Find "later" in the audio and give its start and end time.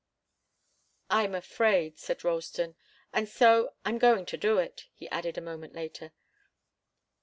5.75-6.11